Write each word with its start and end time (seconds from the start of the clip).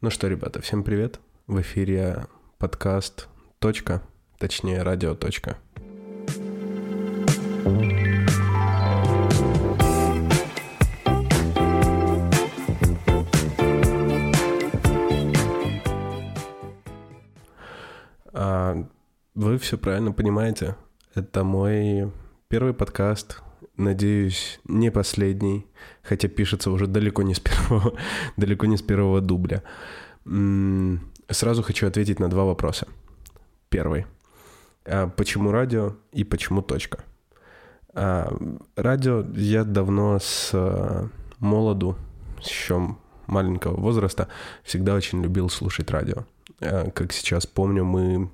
Ну 0.00 0.10
что, 0.10 0.28
ребята, 0.28 0.62
всем 0.62 0.84
привет. 0.84 1.18
В 1.48 1.60
эфире 1.60 2.26
подкаст 2.58 3.26
«Точка», 3.58 4.00
точнее, 4.38 4.84
радио 4.84 5.16
«Точка». 5.16 5.58
А, 18.32 18.76
вы 19.34 19.58
все 19.58 19.76
правильно 19.78 20.12
понимаете. 20.12 20.76
Это 21.16 21.42
мой 21.42 22.12
первый 22.46 22.72
подкаст, 22.72 23.42
надеюсь, 23.78 24.60
не 24.64 24.90
последний, 24.90 25.66
хотя 26.02 26.28
пишется 26.28 26.70
уже 26.70 26.86
далеко 26.86 27.22
не 27.22 27.34
с 27.34 27.40
первого, 27.40 27.96
далеко 28.36 28.66
не 28.66 28.76
с 28.76 28.82
первого 28.82 29.20
дубля. 29.20 29.62
Сразу 31.30 31.62
хочу 31.62 31.86
ответить 31.86 32.20
на 32.20 32.28
два 32.28 32.44
вопроса. 32.44 32.86
Первый. 33.68 34.06
А 34.84 35.08
почему 35.08 35.50
радио 35.50 35.94
и 36.12 36.24
почему 36.24 36.62
точка? 36.62 37.04
А, 37.94 38.34
радио 38.76 39.24
я 39.34 39.64
давно 39.64 40.18
с 40.18 40.50
а, 40.52 41.08
молоду, 41.38 41.96
еще 42.40 42.96
маленького 43.26 43.78
возраста, 43.78 44.28
всегда 44.62 44.94
очень 44.94 45.22
любил 45.22 45.50
слушать 45.50 45.90
радио. 45.90 46.24
Как 46.60 47.12
сейчас 47.12 47.46
помню, 47.46 47.84
мы 47.84 48.30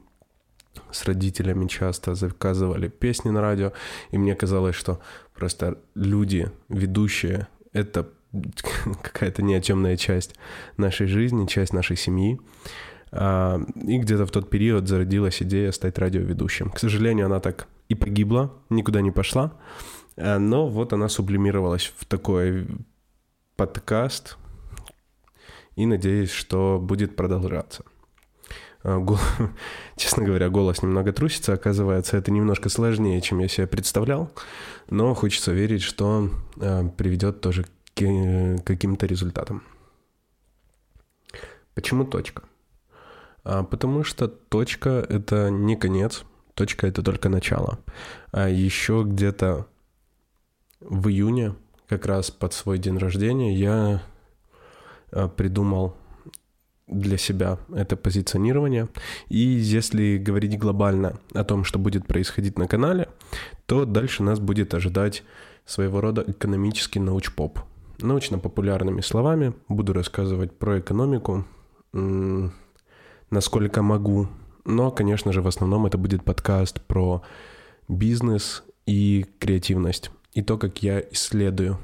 с 0.90 1.04
родителями 1.04 1.66
часто 1.66 2.14
заказывали 2.14 2.88
песни 2.88 3.30
на 3.30 3.40
радио, 3.40 3.72
и 4.10 4.18
мне 4.18 4.34
казалось, 4.34 4.76
что 4.76 5.00
просто 5.34 5.78
люди, 5.94 6.50
ведущие, 6.68 7.48
это 7.72 8.08
какая-то 9.02 9.42
неотемная 9.42 9.96
часть 9.96 10.34
нашей 10.76 11.06
жизни, 11.06 11.46
часть 11.46 11.72
нашей 11.72 11.96
семьи. 11.96 12.40
А, 13.12 13.60
и 13.76 13.98
где-то 13.98 14.26
в 14.26 14.30
тот 14.30 14.50
период 14.50 14.88
зародилась 14.88 15.42
идея 15.42 15.72
стать 15.72 15.98
радиоведущим. 15.98 16.70
К 16.70 16.78
сожалению, 16.78 17.26
она 17.26 17.40
так 17.40 17.68
и 17.88 17.94
погибла, 17.94 18.52
никуда 18.70 19.00
не 19.00 19.10
пошла. 19.10 19.52
А, 20.16 20.38
но 20.38 20.68
вот 20.68 20.92
она 20.92 21.08
сублимировалась 21.08 21.92
в 21.96 22.04
такой 22.06 22.66
подкаст. 23.56 24.36
И 25.76 25.86
надеюсь, 25.86 26.30
что 26.30 26.78
будет 26.80 27.16
продолжаться. 27.16 27.84
А, 28.84 28.98
гол... 28.98 29.18
честно 29.96 30.24
говоря, 30.24 30.50
голос 30.50 30.82
немного 30.82 31.12
трусится. 31.12 31.54
Оказывается, 31.54 32.16
это 32.16 32.30
немножко 32.30 32.68
сложнее, 32.68 33.20
чем 33.20 33.38
я 33.38 33.48
себе 33.48 33.66
представлял. 33.66 34.30
Но 34.90 35.14
хочется 35.14 35.52
верить, 35.52 35.82
что 35.82 36.30
э, 36.60 36.88
приведет 36.96 37.40
тоже 37.40 37.64
к 37.64 38.62
каким-то 38.64 39.06
результатам. 39.06 39.62
Почему 41.74 42.04
точка? 42.04 42.42
А, 43.42 43.64
потому 43.64 44.04
что 44.04 44.28
точка— 44.28 45.04
это 45.08 45.50
не 45.50 45.76
конец, 45.76 46.24
точка— 46.54 46.86
это 46.88 47.02
только 47.02 47.28
начало. 47.28 47.78
А 48.32 48.48
еще 48.48 49.02
где-то 49.06 49.66
в 50.80 51.08
июне, 51.08 51.54
как 51.88 52.04
раз 52.04 52.30
под 52.30 52.52
свой 52.52 52.78
день 52.78 52.98
рождения, 52.98 53.54
я 53.54 54.02
придумал 55.36 55.96
для 56.86 57.16
себя 57.16 57.58
это 57.74 57.96
позиционирование. 57.96 58.88
И 59.28 59.38
если 59.38 60.18
говорить 60.18 60.58
глобально 60.58 61.18
о 61.32 61.44
том, 61.44 61.64
что 61.64 61.78
будет 61.78 62.06
происходить 62.06 62.58
на 62.58 62.66
канале, 62.66 63.08
то 63.66 63.84
дальше 63.84 64.22
нас 64.22 64.38
будет 64.38 64.74
ожидать 64.74 65.22
своего 65.64 66.00
рода 66.00 66.24
экономический 66.26 67.00
научпоп. 67.00 67.60
Научно-популярными 68.00 69.00
словами 69.00 69.54
буду 69.68 69.92
рассказывать 69.92 70.58
про 70.58 70.80
экономику, 70.80 71.46
насколько 73.30 73.82
могу. 73.82 74.28
Но, 74.64 74.90
конечно 74.90 75.32
же, 75.32 75.42
в 75.42 75.46
основном 75.46 75.86
это 75.86 75.96
будет 75.96 76.24
подкаст 76.24 76.80
про 76.82 77.22
бизнес 77.88 78.62
и 78.86 79.26
креативность. 79.38 80.10
И 80.32 80.42
то, 80.42 80.58
как 80.58 80.82
я 80.82 81.00
исследую 81.00 81.78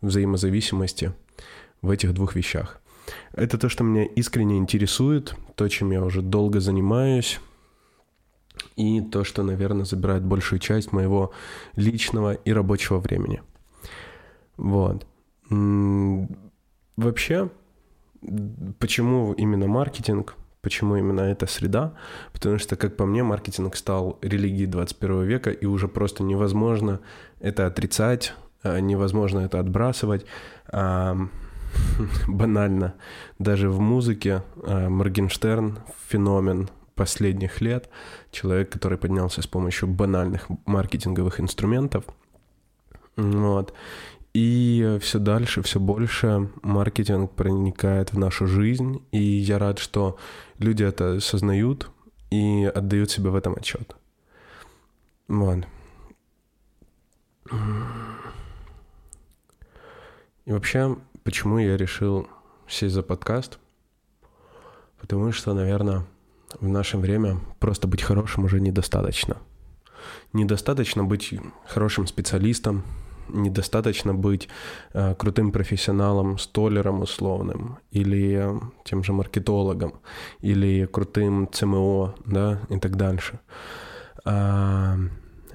взаимозависимости 0.00 1.14
в 1.80 1.90
этих 1.90 2.12
двух 2.12 2.34
вещах. 2.34 2.80
Это 3.32 3.58
то, 3.58 3.68
что 3.68 3.84
меня 3.84 4.04
искренне 4.04 4.58
интересует, 4.58 5.34
то, 5.54 5.68
чем 5.68 5.90
я 5.90 6.02
уже 6.02 6.22
долго 6.22 6.60
занимаюсь, 6.60 7.40
и 8.76 9.00
то, 9.00 9.24
что, 9.24 9.42
наверное, 9.42 9.84
забирает 9.84 10.24
большую 10.24 10.58
часть 10.58 10.92
моего 10.92 11.32
личного 11.76 12.34
и 12.34 12.52
рабочего 12.52 12.98
времени. 12.98 13.42
Вот. 14.56 15.06
Вообще, 16.96 17.50
почему 18.78 19.32
именно 19.32 19.66
маркетинг? 19.66 20.36
Почему 20.60 20.96
именно 20.96 21.20
эта 21.20 21.46
среда? 21.46 21.92
Потому 22.32 22.58
что, 22.58 22.76
как 22.76 22.96
по 22.96 23.04
мне, 23.04 23.22
маркетинг 23.22 23.76
стал 23.76 24.18
религией 24.22 24.66
21 24.66 25.24
века, 25.24 25.50
и 25.50 25.66
уже 25.66 25.88
просто 25.88 26.22
невозможно 26.22 27.00
это 27.40 27.66
отрицать, 27.66 28.32
а, 28.62 28.80
невозможно 28.80 29.40
это 29.40 29.60
отбрасывать. 29.60 30.24
банально. 32.28 32.94
Даже 33.38 33.70
в 33.70 33.80
музыке 33.80 34.42
э, 34.62 34.88
Моргенштерн 34.88 35.78
феномен 36.08 36.68
последних 36.94 37.60
лет, 37.60 37.88
человек, 38.30 38.70
который 38.70 38.98
поднялся 38.98 39.42
с 39.42 39.46
помощью 39.46 39.88
банальных 39.88 40.46
маркетинговых 40.66 41.40
инструментов. 41.40 42.04
Вот. 43.16 43.74
И 44.32 44.98
все 45.00 45.18
дальше, 45.20 45.62
все 45.62 45.78
больше 45.78 46.50
маркетинг 46.62 47.32
проникает 47.32 48.12
в 48.12 48.18
нашу 48.18 48.48
жизнь, 48.48 49.04
и 49.12 49.22
я 49.22 49.58
рад, 49.58 49.78
что 49.78 50.18
люди 50.58 50.82
это 50.82 51.16
осознают 51.16 51.90
и 52.30 52.64
отдают 52.64 53.12
себе 53.12 53.30
в 53.30 53.36
этом 53.36 53.54
отчет. 53.54 53.94
Вот. 55.28 55.66
И 60.46 60.52
вообще, 60.52 60.96
почему 61.24 61.58
я 61.58 61.76
решил 61.76 62.28
сесть 62.68 62.94
за 62.94 63.02
подкаст? 63.02 63.58
Потому 65.00 65.32
что, 65.32 65.52
наверное, 65.54 66.04
в 66.60 66.68
наше 66.68 66.98
время 66.98 67.40
просто 67.58 67.88
быть 67.88 68.02
хорошим 68.02 68.44
уже 68.44 68.60
недостаточно. 68.60 69.38
Недостаточно 70.32 71.02
быть 71.02 71.34
хорошим 71.66 72.06
специалистом, 72.06 72.84
недостаточно 73.28 74.14
быть 74.14 74.48
э, 74.92 75.14
крутым 75.14 75.50
профессионалом, 75.50 76.38
столером 76.38 77.00
условным, 77.00 77.78
или 77.90 78.36
э, 78.38 78.60
тем 78.84 79.02
же 79.02 79.12
маркетологом, 79.12 80.00
или 80.40 80.86
крутым 80.86 81.48
ЦМО, 81.50 82.14
да, 82.26 82.60
и 82.68 82.78
так 82.78 82.96
дальше. 82.96 83.40
А, 84.26 84.96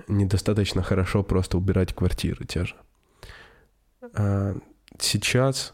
недостаточно 0.07 0.81
хорошо 0.81 1.23
просто 1.23 1.57
убирать 1.57 1.93
квартиры 1.93 2.45
те 2.45 2.65
же. 2.65 2.75
А, 4.13 4.55
сейчас 5.01 5.73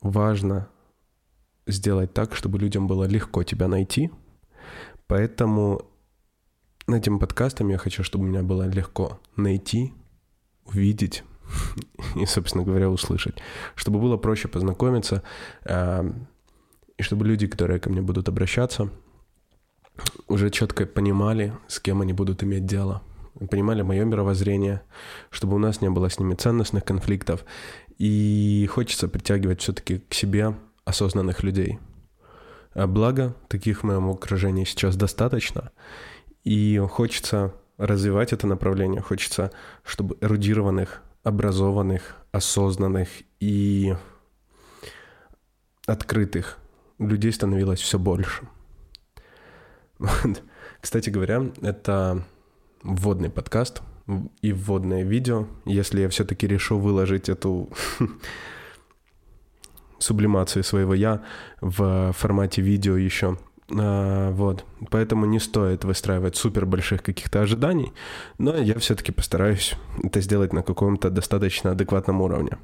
важно 0.00 0.68
сделать 1.66 2.12
так, 2.12 2.34
чтобы 2.34 2.58
людям 2.58 2.86
было 2.86 3.04
легко 3.04 3.42
тебя 3.42 3.68
найти. 3.68 4.10
Поэтому 5.06 5.82
этим 6.88 7.18
подкастом 7.18 7.68
я 7.68 7.78
хочу, 7.78 8.02
чтобы 8.02 8.24
меня 8.24 8.42
было 8.42 8.68
легко 8.68 9.20
найти, 9.36 9.92
увидеть 10.64 11.24
и, 12.16 12.26
собственно 12.26 12.64
говоря, 12.64 12.90
услышать. 12.90 13.36
Чтобы 13.74 14.00
было 14.00 14.16
проще 14.16 14.48
познакомиться, 14.48 15.22
э, 15.64 16.10
и 16.98 17.02
чтобы 17.02 17.26
люди, 17.26 17.46
которые 17.46 17.80
ко 17.80 17.90
мне 17.90 18.02
будут 18.02 18.28
обращаться, 18.28 18.90
уже 20.28 20.50
четко 20.50 20.86
понимали, 20.86 21.52
с 21.68 21.78
кем 21.78 22.00
они 22.00 22.12
будут 22.12 22.42
иметь 22.42 22.66
дело, 22.66 23.02
понимали 23.50 23.82
мое 23.82 24.04
мировоззрение, 24.04 24.82
чтобы 25.30 25.56
у 25.56 25.58
нас 25.58 25.80
не 25.80 25.90
было 25.90 26.08
с 26.08 26.18
ними 26.18 26.34
ценностных 26.34 26.84
конфликтов, 26.84 27.44
и 28.02 28.66
хочется 28.66 29.06
притягивать 29.06 29.60
все-таки 29.60 30.00
к 30.00 30.12
себе 30.12 30.56
осознанных 30.84 31.44
людей. 31.44 31.78
А 32.74 32.88
благо, 32.88 33.36
таких 33.46 33.78
в 33.78 33.86
моем 33.86 34.10
окружении 34.10 34.64
сейчас 34.64 34.96
достаточно. 34.96 35.70
И 36.42 36.78
хочется 36.90 37.54
развивать 37.78 38.32
это 38.32 38.48
направление. 38.48 39.02
Хочется, 39.02 39.52
чтобы 39.84 40.16
эрудированных, 40.20 41.00
образованных, 41.22 42.16
осознанных 42.32 43.08
и 43.38 43.94
открытых 45.86 46.58
людей 46.98 47.32
становилось 47.32 47.80
все 47.80 48.00
больше. 48.00 48.48
Кстати 50.80 51.08
говоря, 51.08 51.52
это 51.60 52.24
вводный 52.82 53.30
подкаст– 53.30 53.80
и 54.42 54.52
вводное 54.52 55.04
видео, 55.04 55.46
если 55.64 56.00
я 56.00 56.08
все-таки 56.08 56.46
решу 56.46 56.78
выложить 56.78 57.28
эту 57.28 57.68
сублимацию 59.98 60.64
своего 60.64 60.94
я 60.94 61.22
в 61.60 62.12
формате 62.12 62.62
видео 62.62 62.96
еще. 62.96 63.38
А, 63.78 64.30
вот. 64.32 64.64
Поэтому 64.90 65.26
не 65.26 65.38
стоит 65.38 65.84
выстраивать 65.84 66.36
супер 66.36 66.66
больших 66.66 67.02
каких-то 67.02 67.40
ожиданий, 67.40 67.92
но 68.38 68.56
я 68.56 68.78
все-таки 68.78 69.12
постараюсь 69.12 69.74
это 70.02 70.20
сделать 70.20 70.52
на 70.52 70.62
каком-то 70.62 71.10
достаточно 71.10 71.70
адекватном 71.70 72.20
уровне. 72.20 72.58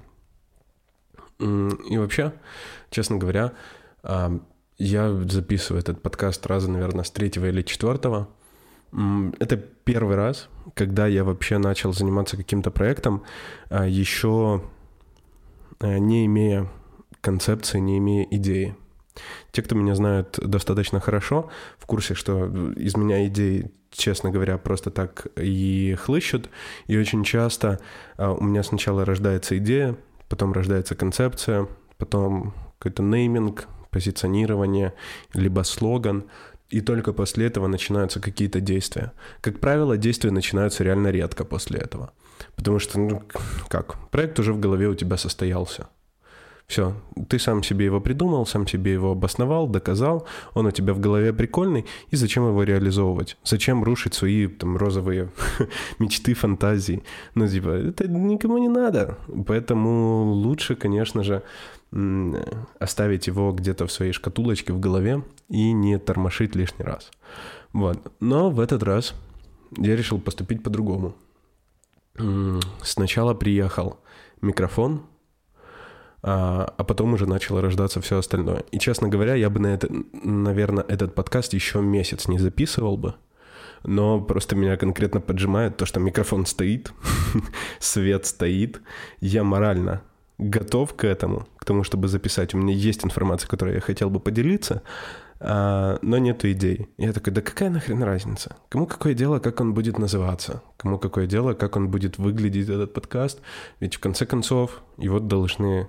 И 1.38 1.98
вообще, 1.98 2.32
честно 2.90 3.16
говоря, 3.16 3.52
а, 4.02 4.40
Я 4.78 5.12
записываю 5.12 5.80
этот 5.82 6.02
подкаст 6.02 6.46
раза, 6.46 6.70
наверное, 6.70 7.02
с 7.02 7.10
третьего 7.10 7.46
или 7.46 7.62
четвертого. 7.62 8.28
Это 8.92 9.56
первый 9.56 10.16
раз, 10.16 10.48
когда 10.74 11.06
я 11.06 11.24
вообще 11.24 11.58
начал 11.58 11.92
заниматься 11.92 12.36
каким-то 12.36 12.70
проектом, 12.70 13.22
а, 13.68 13.86
еще 13.86 14.62
э, 15.80 15.98
не 15.98 16.26
имея 16.26 16.68
концепции, 17.20 17.78
не 17.78 17.98
имея 17.98 18.26
идеи. 18.30 18.76
Те, 19.50 19.62
кто 19.62 19.74
меня 19.74 19.94
знают 19.94 20.38
достаточно 20.42 21.00
хорошо, 21.00 21.50
в 21.78 21.86
курсе, 21.86 22.14
что 22.14 22.46
из 22.76 22.96
меня 22.96 23.26
идеи, 23.26 23.70
честно 23.90 24.30
говоря, 24.30 24.58
просто 24.58 24.90
так 24.90 25.26
и 25.36 25.96
хлыщут. 26.00 26.48
И 26.86 26.96
очень 26.96 27.24
часто 27.24 27.80
а, 28.16 28.32
у 28.32 28.42
меня 28.42 28.62
сначала 28.62 29.04
рождается 29.04 29.58
идея, 29.58 29.96
потом 30.28 30.52
рождается 30.52 30.94
концепция, 30.94 31.66
потом 31.98 32.54
какой-то 32.78 33.02
нейминг, 33.02 33.68
позиционирование, 33.90 34.94
либо 35.34 35.62
слоган, 35.62 36.24
и 36.70 36.80
только 36.80 37.12
после 37.12 37.46
этого 37.46 37.66
начинаются 37.66 38.20
какие-то 38.20 38.60
действия. 38.60 39.12
Как 39.40 39.58
правило, 39.58 39.96
действия 39.96 40.30
начинаются 40.30 40.84
реально 40.84 41.10
редко 41.10 41.44
после 41.44 41.78
этого. 41.78 42.12
Потому 42.56 42.78
что, 42.78 42.98
ну, 43.00 43.22
как, 43.68 43.96
проект 44.10 44.38
уже 44.38 44.52
в 44.52 44.60
голове 44.60 44.88
у 44.88 44.94
тебя 44.94 45.16
состоялся. 45.16 45.88
Все, 46.68 46.92
ты 47.28 47.38
сам 47.38 47.62
себе 47.62 47.86
его 47.86 47.98
придумал, 47.98 48.44
сам 48.44 48.66
себе 48.66 48.92
его 48.92 49.12
обосновал, 49.12 49.66
доказал, 49.68 50.26
он 50.52 50.66
у 50.66 50.70
тебя 50.70 50.92
в 50.92 51.00
голове 51.00 51.32
прикольный, 51.32 51.86
и 52.10 52.16
зачем 52.16 52.46
его 52.46 52.62
реализовывать? 52.62 53.38
Зачем 53.42 53.82
рушить 53.82 54.12
свои 54.12 54.48
там 54.48 54.76
розовые 54.76 55.30
мечты, 55.98 56.34
фантазии? 56.34 57.02
Ну, 57.34 57.48
типа, 57.48 57.70
это 57.70 58.06
никому 58.06 58.58
не 58.58 58.68
надо. 58.68 59.16
Поэтому 59.46 60.24
лучше, 60.32 60.74
конечно 60.76 61.24
же, 61.24 61.42
оставить 62.78 63.26
его 63.26 63.52
где-то 63.52 63.86
в 63.86 63.92
своей 63.92 64.12
шкатулочке 64.12 64.72
в 64.72 64.80
голове 64.80 65.24
и 65.48 65.72
не 65.72 65.98
тормошить 65.98 66.54
лишний 66.54 66.84
раз. 66.84 67.10
Вот. 67.72 68.12
Но 68.20 68.50
в 68.50 68.60
этот 68.60 68.82
раз 68.82 69.14
я 69.76 69.96
решил 69.96 70.20
поступить 70.20 70.62
по-другому. 70.62 71.14
Сначала 72.82 73.34
приехал 73.34 74.00
микрофон, 74.40 75.06
а, 76.22 76.74
а 76.76 76.84
потом 76.84 77.14
уже 77.14 77.26
начало 77.26 77.62
рождаться 77.62 78.00
все 78.00 78.18
остальное. 78.18 78.64
И, 78.72 78.78
честно 78.78 79.08
говоря, 79.08 79.34
я 79.34 79.50
бы 79.50 79.60
на 79.60 79.68
это, 79.68 79.88
наверное, 80.12 80.84
этот 80.84 81.14
подкаст 81.14 81.54
еще 81.54 81.80
месяц 81.80 82.26
не 82.26 82.38
записывал 82.38 82.96
бы, 82.96 83.14
но 83.84 84.20
просто 84.20 84.56
меня 84.56 84.76
конкретно 84.76 85.20
поджимает 85.20 85.76
то, 85.76 85.86
что 85.86 86.00
микрофон 86.00 86.44
стоит, 86.44 86.92
свет 87.78 88.26
стоит, 88.26 88.80
я 89.20 89.44
морально 89.44 90.02
готов 90.38 90.94
к 90.94 91.04
этому, 91.04 91.46
к 91.58 91.64
тому, 91.64 91.84
чтобы 91.84 92.08
записать. 92.08 92.54
У 92.54 92.58
меня 92.58 92.74
есть 92.74 93.04
информация, 93.04 93.48
которой 93.48 93.74
я 93.74 93.80
хотел 93.80 94.08
бы 94.08 94.20
поделиться, 94.20 94.82
а, 95.40 95.98
но 96.02 96.18
нету 96.18 96.50
идей. 96.50 96.88
Я 96.96 97.12
такой, 97.12 97.32
да 97.32 97.40
какая 97.40 97.70
нахрен 97.70 98.02
разница? 98.02 98.56
Кому 98.68 98.86
какое 98.86 99.14
дело, 99.14 99.40
как 99.40 99.60
он 99.60 99.74
будет 99.74 99.98
называться? 99.98 100.62
Кому 100.76 100.98
какое 100.98 101.26
дело, 101.26 101.54
как 101.54 101.76
он 101.76 101.88
будет 101.88 102.18
выглядеть, 102.18 102.68
этот 102.68 102.94
подкаст? 102.94 103.40
Ведь 103.80 103.96
в 103.96 104.00
конце 104.00 104.26
концов 104.26 104.82
его 104.96 105.20
должны 105.20 105.88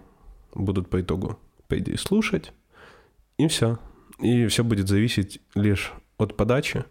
будут 0.54 0.90
по 0.90 1.00
итогу, 1.02 1.40
по 1.68 1.78
идее, 1.78 1.98
слушать, 1.98 2.52
и 3.38 3.48
все. 3.48 3.80
И 4.20 4.48
все 4.48 4.64
будет 4.64 4.88
зависеть 4.88 5.42
лишь 5.56 5.94
от 6.18 6.36
подачи, 6.36 6.84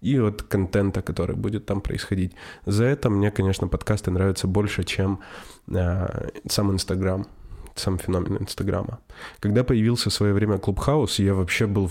и 0.00 0.18
от 0.18 0.42
контента, 0.42 1.02
который 1.02 1.36
будет 1.36 1.66
там 1.66 1.80
происходить. 1.80 2.32
За 2.66 2.84
это 2.84 3.10
мне, 3.10 3.30
конечно, 3.30 3.68
подкасты 3.68 4.10
нравятся 4.10 4.46
больше, 4.46 4.84
чем 4.84 5.20
э, 5.68 6.28
сам 6.48 6.72
Инстаграм, 6.72 7.26
сам 7.74 7.98
феномен 7.98 8.36
Инстаграма. 8.42 9.00
Когда 9.40 9.64
появился 9.64 10.10
в 10.10 10.12
свое 10.12 10.32
время 10.32 10.58
Клубхаус, 10.58 11.18
я 11.18 11.34
вообще 11.34 11.66
был, 11.66 11.90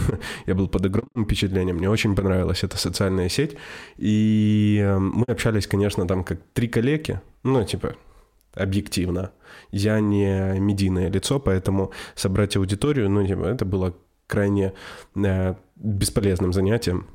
я 0.46 0.54
был 0.54 0.68
под 0.68 0.86
огромным 0.86 1.24
впечатлением. 1.24 1.76
Мне 1.76 1.90
очень 1.90 2.14
понравилась 2.14 2.64
эта 2.64 2.76
социальная 2.76 3.28
сеть. 3.28 3.56
И 3.96 4.80
э, 4.82 4.98
мы 4.98 5.24
общались, 5.24 5.66
конечно, 5.66 6.06
там 6.06 6.24
как 6.24 6.38
три 6.52 6.68
коллеги, 6.68 7.20
ну, 7.42 7.64
типа, 7.64 7.94
объективно. 8.54 9.32
Я 9.70 10.00
не 10.00 10.58
медийное 10.58 11.10
лицо, 11.10 11.38
поэтому 11.38 11.92
собрать 12.14 12.56
аудиторию, 12.56 13.10
ну, 13.10 13.26
типа, 13.26 13.44
это 13.44 13.64
было 13.64 13.94
крайне 14.26 14.72
э, 15.14 15.54
бесполезным 15.76 16.52
занятием. 16.52 17.06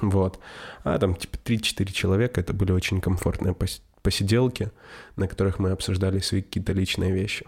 Вот. 0.00 0.38
А 0.84 0.98
там 0.98 1.14
типа 1.14 1.36
3-4 1.36 1.92
человека, 1.92 2.40
это 2.40 2.52
были 2.52 2.72
очень 2.72 3.00
комфортные 3.00 3.54
посиделки, 4.02 4.70
на 5.16 5.28
которых 5.28 5.58
мы 5.58 5.70
обсуждали 5.70 6.20
свои 6.20 6.42
какие-то 6.42 6.72
личные 6.72 7.12
вещи. 7.12 7.46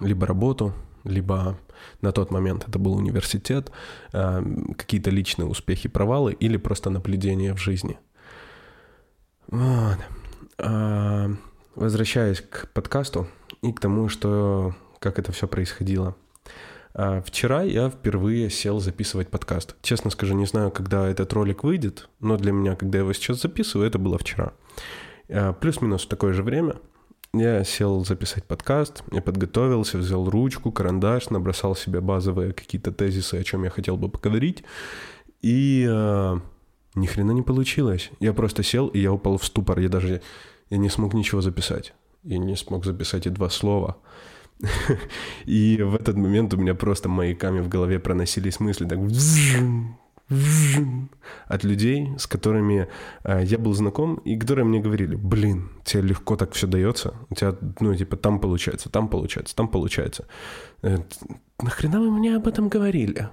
Либо 0.00 0.26
работу, 0.26 0.74
либо 1.04 1.58
на 2.00 2.12
тот 2.12 2.30
момент 2.30 2.68
это 2.68 2.78
был 2.78 2.94
университет, 2.94 3.72
а, 4.12 4.44
какие-то 4.76 5.10
личные 5.10 5.46
успехи, 5.46 5.88
провалы 5.88 6.32
или 6.32 6.56
просто 6.56 6.90
наблюдения 6.90 7.54
в 7.54 7.58
жизни. 7.58 7.98
Вот. 9.48 9.98
А, 10.58 11.30
возвращаясь 11.74 12.40
к 12.42 12.68
подкасту 12.72 13.26
и 13.62 13.72
к 13.72 13.80
тому, 13.80 14.08
что 14.08 14.74
как 14.98 15.18
это 15.18 15.32
все 15.32 15.48
происходило. 15.48 16.14
А, 16.94 17.22
вчера 17.22 17.62
я 17.62 17.88
впервые 17.88 18.50
сел 18.50 18.80
записывать 18.80 19.28
подкаст. 19.28 19.76
Честно 19.82 20.10
скажу, 20.10 20.34
не 20.34 20.46
знаю, 20.46 20.70
когда 20.70 21.08
этот 21.08 21.32
ролик 21.32 21.64
выйдет, 21.64 22.08
но 22.20 22.36
для 22.36 22.52
меня, 22.52 22.76
когда 22.76 22.98
я 22.98 23.02
его 23.02 23.12
сейчас 23.12 23.40
записываю, 23.40 23.86
это 23.86 23.98
было 23.98 24.18
вчера. 24.18 24.52
А, 25.28 25.52
плюс-минус 25.52 26.04
в 26.04 26.08
такое 26.08 26.32
же 26.32 26.42
время 26.42 26.76
я 27.34 27.64
сел 27.64 28.04
записать 28.04 28.44
подкаст, 28.44 29.04
я 29.10 29.22
подготовился, 29.22 29.96
взял 29.96 30.28
ручку, 30.28 30.70
карандаш, 30.70 31.30
набросал 31.30 31.74
себе 31.74 32.00
базовые 32.00 32.52
какие-то 32.52 32.92
тезисы, 32.92 33.36
о 33.36 33.44
чем 33.44 33.64
я 33.64 33.70
хотел 33.70 33.96
бы 33.96 34.10
поговорить, 34.10 34.64
и 35.40 35.86
э, 35.88 36.36
ни 36.94 37.06
хрена 37.06 37.30
не 37.30 37.40
получилось. 37.40 38.10
Я 38.20 38.34
просто 38.34 38.62
сел, 38.62 38.88
и 38.88 38.98
я 38.98 39.12
упал 39.12 39.38
в 39.38 39.44
ступор, 39.46 39.78
я 39.78 39.88
даже 39.88 40.20
я 40.68 40.76
не 40.76 40.90
смог 40.90 41.14
ничего 41.14 41.40
записать. 41.40 41.94
Я 42.22 42.38
не 42.38 42.54
смог 42.54 42.84
записать 42.84 43.26
и 43.26 43.30
два 43.30 43.48
слова. 43.48 43.96
И 45.46 45.82
в 45.82 45.94
этот 45.94 46.16
момент 46.16 46.54
у 46.54 46.56
меня 46.56 46.74
просто 46.74 47.08
маяками 47.08 47.60
в 47.60 47.68
голове 47.68 47.98
проносились 47.98 48.60
мысли 48.60 48.86
так 48.86 48.98
от 51.48 51.64
людей, 51.64 52.08
с 52.18 52.26
которыми 52.26 52.88
э, 53.24 53.42
я 53.44 53.58
был 53.58 53.74
знаком, 53.74 54.14
и 54.24 54.38
которые 54.38 54.64
мне 54.64 54.80
говорили, 54.80 55.14
блин, 55.16 55.68
тебе 55.84 56.02
легко 56.02 56.36
так 56.36 56.52
все 56.52 56.66
дается, 56.66 57.14
у 57.30 57.34
тебя, 57.34 57.54
ну, 57.80 57.94
типа, 57.94 58.16
там 58.16 58.38
получается, 58.38 58.88
там 58.88 59.08
получается, 59.08 59.54
там 59.54 59.68
получается. 59.68 60.26
Э, 60.82 60.98
нахрена 61.60 62.00
вы 62.00 62.10
мне 62.10 62.36
об 62.36 62.46
этом 62.46 62.68
говорили? 62.68 63.28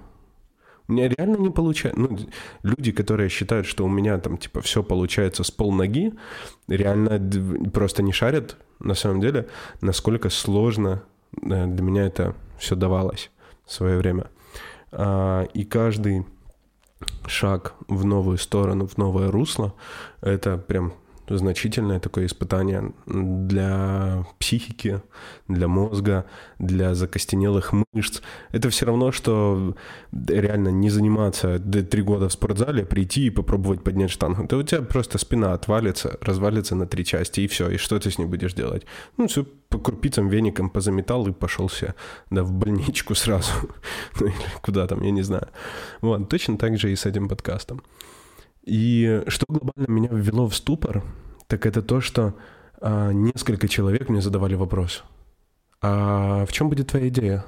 У 0.88 0.92
меня 0.92 1.08
реально 1.08 1.36
не 1.36 1.50
получается. 1.50 2.00
Ну, 2.00 2.18
люди, 2.62 2.92
которые 2.92 3.28
считают, 3.28 3.66
что 3.66 3.84
у 3.84 3.88
меня 3.88 4.18
там, 4.18 4.36
типа, 4.36 4.60
все 4.60 4.82
получается 4.82 5.44
с 5.44 5.50
полноги, 5.50 6.12
реально 6.68 7.18
просто 7.72 8.02
не 8.02 8.12
шарят, 8.12 8.56
на 8.80 8.94
самом 8.94 9.20
деле, 9.20 9.46
насколько 9.80 10.30
сложно 10.30 11.02
для 11.32 11.82
меня 11.82 12.06
это 12.06 12.34
все 12.58 12.76
давалось 12.76 13.30
в 13.64 13.72
свое 13.72 13.98
время. 13.98 14.30
А, 14.92 15.44
и 15.54 15.64
каждый 15.64 16.26
шаг 17.26 17.74
в 17.88 18.04
новую 18.04 18.38
сторону, 18.38 18.86
в 18.86 18.98
новое 18.98 19.30
русло, 19.30 19.74
это 20.20 20.58
прям 20.58 20.92
значительное 21.36 22.00
такое 22.00 22.26
испытание 22.26 22.92
для 23.06 24.26
психики, 24.38 25.02
для 25.48 25.68
мозга, 25.68 26.26
для 26.58 26.94
закостенелых 26.94 27.72
мышц. 27.92 28.20
Это 28.52 28.70
все 28.70 28.86
равно, 28.86 29.12
что 29.12 29.76
реально 30.12 30.68
не 30.68 30.90
заниматься 30.90 31.58
три 31.58 32.02
года 32.02 32.28
в 32.28 32.32
спортзале, 32.32 32.84
прийти 32.84 33.26
и 33.26 33.30
попробовать 33.30 33.82
поднять 33.82 34.10
штангу. 34.10 34.46
Да 34.48 34.56
у 34.56 34.62
тебя 34.62 34.82
просто 34.82 35.18
спина 35.18 35.52
отвалится, 35.52 36.18
развалится 36.20 36.74
на 36.74 36.86
три 36.86 37.04
части, 37.04 37.40
и 37.40 37.46
все. 37.46 37.70
И 37.70 37.76
что 37.76 37.98
ты 37.98 38.10
с 38.10 38.18
ней 38.18 38.26
будешь 38.26 38.54
делать? 38.54 38.84
Ну, 39.16 39.26
все 39.26 39.44
по 39.68 39.78
крупицам 39.78 40.28
веником 40.28 40.68
позаметал 40.68 41.26
и 41.28 41.32
пошел 41.32 41.68
все, 41.68 41.94
да, 42.30 42.42
в 42.42 42.52
больничку 42.52 43.14
сразу. 43.14 43.52
ну, 44.20 44.26
или 44.26 44.34
куда 44.62 44.86
там, 44.86 45.02
я 45.02 45.10
не 45.10 45.22
знаю. 45.22 45.48
Вот, 46.00 46.28
точно 46.28 46.58
так 46.58 46.78
же 46.78 46.92
и 46.92 46.96
с 46.96 47.06
этим 47.06 47.28
подкастом. 47.28 47.82
И 48.62 49.22
что 49.28 49.46
глобально 49.48 49.90
меня 49.90 50.08
ввело 50.12 50.48
в 50.48 50.54
ступор, 50.54 51.02
так 51.46 51.66
это 51.66 51.82
то, 51.82 52.00
что 52.00 52.34
а, 52.80 53.12
несколько 53.12 53.68
человек 53.68 54.08
мне 54.08 54.20
задавали 54.20 54.54
вопрос. 54.54 55.04
А 55.80 56.44
в 56.46 56.52
чем 56.52 56.68
будет 56.68 56.88
твоя 56.88 57.08
идея? 57.08 57.44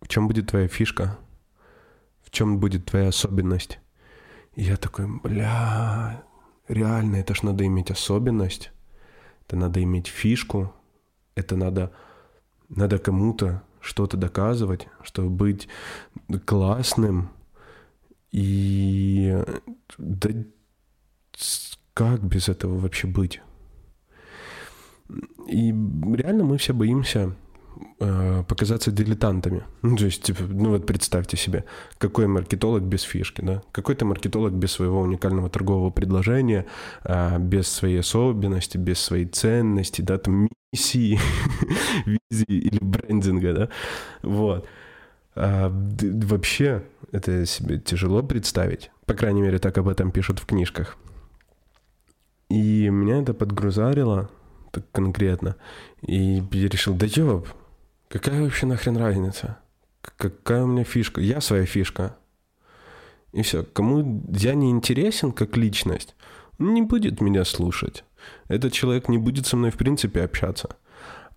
В 0.00 0.08
чем 0.08 0.28
будет 0.28 0.48
твоя 0.48 0.68
фишка? 0.68 1.18
В 2.24 2.30
чем 2.30 2.58
будет 2.58 2.86
твоя 2.86 3.08
особенность? 3.08 3.80
И 4.54 4.62
я 4.62 4.76
такой, 4.76 5.06
бля, 5.06 6.22
реально, 6.68 7.16
это 7.16 7.34
ж 7.34 7.42
надо 7.42 7.66
иметь 7.66 7.90
особенность, 7.90 8.70
это 9.46 9.56
надо 9.56 9.82
иметь 9.82 10.06
фишку, 10.06 10.72
это 11.34 11.56
надо, 11.56 11.92
надо 12.68 12.98
кому-то 12.98 13.62
что-то 13.80 14.16
доказывать, 14.16 14.88
чтобы 15.02 15.30
быть 15.30 15.68
классным, 16.44 17.30
и 18.32 19.36
да, 19.98 20.30
как 21.94 22.22
без 22.22 22.48
этого 22.48 22.78
вообще 22.78 23.06
быть? 23.06 23.40
И 25.48 25.68
реально 25.68 26.44
мы 26.44 26.56
все 26.56 26.72
боимся 26.72 27.36
э, 28.00 28.44
показаться 28.48 28.90
дилетантами. 28.90 29.64
Ну, 29.82 29.96
то 29.96 30.06
есть, 30.06 30.22
типа, 30.22 30.44
ну 30.44 30.70
вот 30.70 30.86
представьте 30.86 31.36
себе, 31.36 31.64
какой 31.98 32.26
маркетолог 32.26 32.82
без 32.82 33.02
фишки, 33.02 33.42
да? 33.42 33.62
Какой-то 33.72 34.06
маркетолог 34.06 34.52
без 34.54 34.72
своего 34.72 35.00
уникального 35.00 35.50
торгового 35.50 35.90
предложения, 35.90 36.66
э, 37.04 37.38
без 37.38 37.68
своей 37.68 38.00
особенности, 38.00 38.78
без 38.78 38.98
своей 38.98 39.26
ценности, 39.26 40.00
да, 40.00 40.16
там 40.16 40.48
миссии, 40.72 41.18
визии 42.06 42.46
или 42.46 42.78
брендинга, 42.80 43.52
да? 43.52 43.68
Вот. 44.22 44.66
А, 45.34 45.70
вообще, 45.70 46.82
это 47.10 47.46
себе 47.46 47.78
тяжело 47.78 48.22
представить. 48.22 48.90
По 49.06 49.14
крайней 49.14 49.42
мере, 49.42 49.58
так 49.58 49.78
об 49.78 49.88
этом 49.88 50.10
пишут 50.10 50.38
в 50.38 50.46
книжках. 50.46 50.96
И 52.48 52.88
меня 52.90 53.22
это 53.22 53.32
подгрузарило 53.32 54.30
так 54.72 54.90
конкретно. 54.92 55.56
И 56.00 56.42
я 56.50 56.68
решил, 56.68 56.94
да 56.94 57.06
ёб, 57.06 57.48
какая 58.08 58.42
вообще 58.42 58.66
нахрен 58.66 58.96
разница? 58.96 59.58
Какая 60.16 60.64
у 60.64 60.66
меня 60.66 60.84
фишка? 60.84 61.20
Я 61.20 61.40
своя 61.40 61.64
фишка. 61.64 62.16
И 63.32 63.42
все. 63.42 63.62
Кому 63.62 64.22
я 64.28 64.54
не 64.54 64.70
интересен 64.70 65.32
как 65.32 65.56
личность, 65.56 66.14
не 66.58 66.82
будет 66.82 67.20
меня 67.20 67.44
слушать. 67.44 68.04
Этот 68.48 68.72
человек 68.72 69.08
не 69.08 69.18
будет 69.18 69.46
со 69.46 69.56
мной 69.56 69.70
в 69.70 69.76
принципе 69.76 70.22
общаться. 70.22 70.76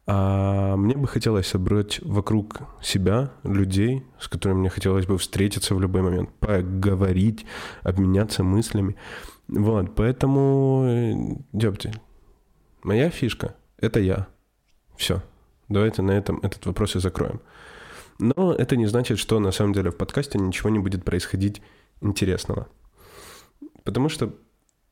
А 0.07 0.75
мне 0.75 0.95
бы 0.95 1.07
хотелось 1.07 1.47
собрать 1.47 1.99
вокруг 2.01 2.59
себя 2.81 3.31
людей, 3.43 4.05
с 4.19 4.27
которыми 4.27 4.59
мне 4.59 4.69
хотелось 4.69 5.07
бы 5.07 5.17
встретиться 5.17 5.73
в 5.73 5.81
любой 5.81 6.03
момент, 6.03 6.29
поговорить, 6.39 7.45
обменяться 7.81 8.43
мыслями. 8.43 8.95
Вот, 9.47 9.95
поэтому, 9.95 11.43
ёпте, 11.53 11.93
моя 12.83 13.09
фишка— 13.09 13.55
это 13.77 13.99
я. 13.99 14.27
Все. 14.95 15.23
Давайте 15.69 16.03
на 16.03 16.11
этом 16.11 16.39
этот 16.43 16.65
вопрос 16.67 16.95
и 16.95 16.99
закроем. 16.99 17.41
Но 18.19 18.53
это 18.53 18.75
не 18.75 18.85
значит, 18.85 19.17
что 19.17 19.39
на 19.39 19.51
самом 19.51 19.73
деле 19.73 19.89
в 19.89 19.97
подкасте 19.97 20.37
ничего 20.37 20.69
не 20.69 20.79
будет 20.79 21.03
происходить 21.03 21.61
интересного. 22.01 22.67
Потому 23.83 24.09
что 24.09 24.35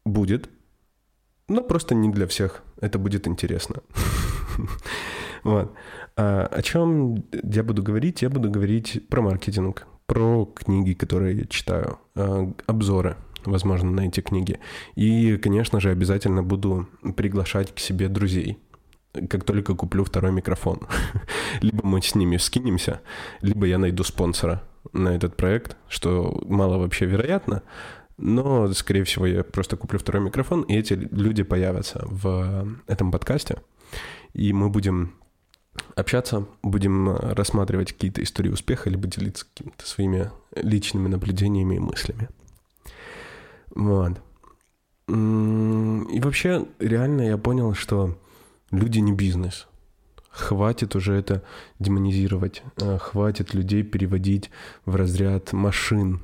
будет, 0.06 0.50
но 1.48 1.62
просто 1.62 1.96
не 1.96 2.10
для 2.10 2.28
всех. 2.28 2.64
Это 2.82 3.00
будет 3.00 3.28
интересно. 3.28 3.78
Вот. 5.44 5.74
А 6.16 6.46
о 6.46 6.62
чем 6.62 7.26
я 7.32 7.64
буду 7.64 7.84
говорить? 7.84 8.22
Я 8.22 8.30
буду 8.30 8.50
говорить 8.50 9.06
про 9.10 9.22
маркетинг, 9.22 9.86
про 10.06 10.46
книги, 10.46 10.94
которые 10.94 11.38
я 11.38 11.46
читаю, 11.48 12.00
а, 12.16 12.50
обзоры, 12.66 13.18
возможно, 13.44 13.92
на 13.92 14.08
эти 14.08 14.22
книги. 14.22 14.60
И, 14.96 15.36
конечно 15.36 15.82
же, 15.82 15.90
обязательно 15.90 16.44
буду 16.44 16.88
приглашать 17.18 17.76
к 17.76 17.80
себе 17.80 18.08
друзей, 18.08 18.58
как 19.30 19.44
только 19.44 19.76
куплю 19.76 20.06
второй 20.06 20.32
микрофон. 20.32 20.80
либо 21.62 21.86
мы 21.86 22.02
с 22.02 22.16
ними 22.16 22.38
скинемся, 22.38 23.02
либо 23.42 23.66
я 23.66 23.78
найду 23.78 24.04
спонсора 24.04 24.64
на 24.94 25.10
этот 25.10 25.36
проект, 25.36 25.78
что 25.88 26.42
мало 26.48 26.78
вообще 26.78 27.06
вероятно, 27.06 27.64
но, 28.24 28.72
скорее 28.72 29.04
всего, 29.04 29.26
я 29.26 29.44
просто 29.44 29.76
куплю 29.76 30.00
второй 30.00 30.24
микрофон, 30.24 30.62
и 30.62 30.78
эти 30.78 30.94
люди 30.94 31.44
появятся 31.44 32.06
в 32.06 32.68
этом 32.88 33.12
подкасте, 33.12 33.58
и 34.32 34.54
мы 34.54 34.70
будем 34.70 35.16
общаться, 35.96 36.48
будем 36.62 37.10
рассматривать 37.18 37.92
какие-то 37.92 38.24
истории 38.24 38.50
успеха, 38.50 38.90
либо 38.90 39.08
делиться 39.08 39.46
какими-то 39.46 39.86
своими 39.86 40.32
личными 40.56 41.10
наблюдениями 41.10 41.76
и 41.76 41.80
мыслями. 41.80 42.30
Вот. 43.76 44.22
И 45.10 46.20
вообще, 46.22 46.66
реально 46.80 47.24
я 47.24 47.38
понял, 47.38 47.74
что 47.74 48.18
люди 48.72 49.00
не 49.00 49.12
бизнес. 49.12 49.68
Хватит 50.30 50.96
уже 50.96 51.14
это 51.14 51.44
демонизировать. 51.80 52.64
Э, 52.78 52.98
хватит 52.98 53.54
людей 53.54 53.84
переводить 53.84 54.50
в 54.86 54.96
разряд 54.96 55.52
машин. 55.52 56.22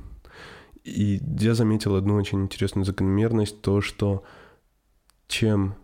И 0.84 1.20
я 1.38 1.54
заметил 1.54 1.96
одну 1.96 2.14
очень 2.14 2.42
интересную 2.42 2.84
закономерность, 2.84 3.60
то, 3.62 3.80
что 3.80 4.24
чем 5.28 5.74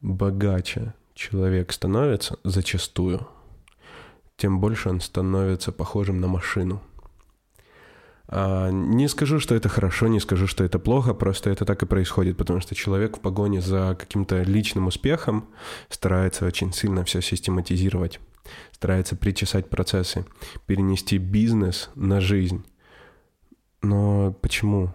богаче 0.00 0.94
человек 1.14 1.72
становится, 1.72 2.38
зачастую, 2.44 3.26
тем 4.36 4.60
больше 4.60 4.88
он 4.88 5.00
становится 5.00 5.72
похожим 5.72 6.20
на 6.20 6.28
машину– 6.28 6.82
а, 8.34 8.70
не 8.70 9.08
скажу, 9.08 9.38
что 9.40 9.54
это 9.54 9.68
хорошо, 9.68 10.08
не 10.08 10.18
скажу, 10.18 10.46
что 10.46 10.64
это 10.64 10.78
плохо, 10.78 11.12
просто 11.12 11.50
это 11.50 11.66
так 11.66 11.82
и 11.82 11.86
происходит, 11.86 12.38
потому 12.38 12.60
что 12.60 12.74
человек 12.74 13.18
в 13.18 13.20
погоне 13.20 13.60
за 13.60 13.94
каким-то 13.98 14.42
личным 14.42 14.86
успехом 14.86 15.50
старается 15.90 16.46
очень 16.46 16.72
сильно 16.72 17.04
все 17.04 17.20
систематизировать, 17.20 18.20
старается 18.70 19.16
причесать 19.16 19.68
процессы, 19.68 20.24
перенести 20.64 21.18
бизнес 21.18 21.90
на 21.94 22.22
жизнь. 22.22 22.64
Но 23.82 24.32
почему? 24.40 24.92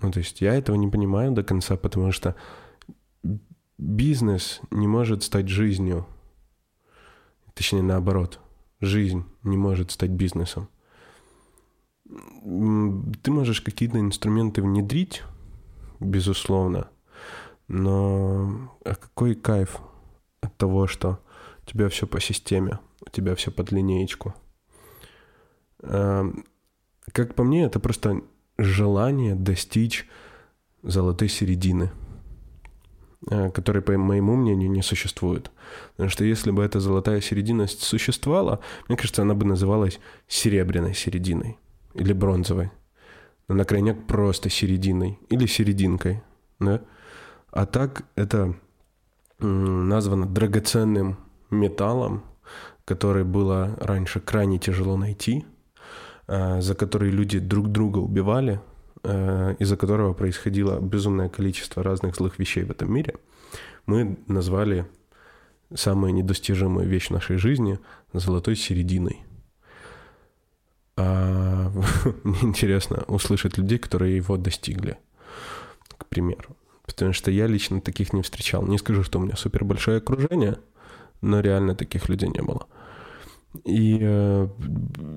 Ну, 0.00 0.10
то 0.10 0.18
есть 0.18 0.40
я 0.40 0.54
этого 0.54 0.76
не 0.76 0.88
понимаю 0.88 1.32
до 1.32 1.42
конца, 1.42 1.76
потому 1.76 2.12
что 2.12 2.34
бизнес 3.78 4.60
не 4.70 4.86
может 4.86 5.22
стать 5.22 5.48
жизнью. 5.48 6.06
Точнее, 7.54 7.82
наоборот. 7.82 8.40
Жизнь 8.80 9.24
не 9.44 9.56
может 9.56 9.90
стать 9.92 10.10
бизнесом 10.10 10.68
ты 13.22 13.30
можешь 13.30 13.60
какие-то 13.60 13.98
инструменты 13.98 14.62
внедрить, 14.62 15.22
безусловно, 16.00 16.88
но 17.68 18.70
а 18.84 18.94
какой 18.94 19.34
кайф 19.34 19.78
от 20.40 20.56
того, 20.56 20.86
что 20.86 21.20
у 21.62 21.70
тебя 21.70 21.88
все 21.88 22.06
по 22.06 22.20
системе, 22.20 22.80
у 23.06 23.10
тебя 23.10 23.34
все 23.34 23.50
под 23.50 23.72
линеечку. 23.72 24.34
Как 27.10 27.34
по 27.34 27.42
мне, 27.42 27.64
это 27.64 27.80
просто 27.80 28.22
желание 28.58 29.34
достичь 29.34 30.06
золотой 30.82 31.28
середины, 31.28 31.90
э, 33.30 33.50
которой, 33.50 33.82
по 33.82 33.96
моему 33.96 34.36
мнению, 34.36 34.70
не 34.70 34.82
существует. 34.82 35.50
Потому 35.92 36.10
что 36.10 36.24
если 36.24 36.50
бы 36.50 36.62
эта 36.62 36.80
золотая 36.80 37.20
середина 37.20 37.66
существовала, 37.66 38.60
мне 38.88 38.96
кажется, 38.96 39.22
она 39.22 39.34
бы 39.34 39.44
называлась 39.44 39.98
серебряной 40.28 40.94
серединой 40.94 41.58
или 41.94 42.12
бронзовой. 42.12 42.70
Но 43.48 43.56
на 43.56 43.64
крайняк 43.64 44.06
просто 44.06 44.48
серединой 44.48 45.18
или 45.28 45.46
серединкой. 45.46 46.22
Да? 46.60 46.82
А 47.50 47.66
так 47.66 48.04
это 48.14 48.54
названо 49.38 50.26
драгоценным 50.26 51.18
металлом, 51.50 52.22
который 52.84 53.24
было 53.24 53.76
раньше 53.80 54.20
крайне 54.20 54.58
тяжело 54.58 54.96
найти, 54.96 55.44
за 56.60 56.74
который 56.74 57.10
люди 57.10 57.38
друг 57.38 57.68
друга 57.70 57.98
убивали, 57.98 58.60
а, 59.02 59.54
из-за 59.58 59.76
которого 59.76 60.14
происходило 60.14 60.80
безумное 60.80 61.28
количество 61.28 61.82
разных 61.82 62.16
злых 62.16 62.38
вещей 62.38 62.64
в 62.64 62.70
этом 62.70 62.92
мире, 62.92 63.14
мы 63.86 64.16
назвали 64.26 64.86
самую 65.74 66.14
недостижимую 66.14 66.88
вещь 66.88 67.10
нашей 67.10 67.36
жизни 67.36 67.78
золотой 68.12 68.56
серединой– 68.56 69.24
а, 70.96 71.72
мне 72.24 72.38
интересно 72.42 73.04
услышать 73.08 73.56
людей, 73.56 73.78
которые 73.78 74.16
его 74.16 74.36
достигли, 74.36 74.98
к 75.96 76.06
примеру. 76.06 76.56
Потому 76.86 77.12
что 77.12 77.30
я 77.30 77.46
лично 77.46 77.80
таких 77.80 78.12
не 78.12 78.22
встречал. 78.22 78.66
Не 78.66 78.78
скажу, 78.78 79.02
что 79.02 79.18
у 79.18 79.22
меня 79.22 79.36
супер 79.36 79.64
большое 79.64 79.98
окружение, 79.98 80.58
но 81.20 81.40
реально 81.40 81.74
таких 81.74 82.08
людей 82.08 82.28
не 82.28 82.42
было. 82.42 82.66
И 83.64 83.98
э, 84.00 84.48